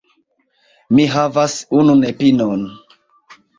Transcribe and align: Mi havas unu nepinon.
Mi 0.99 1.05
havas 1.17 1.59
unu 1.83 1.99
nepinon. 2.01 2.67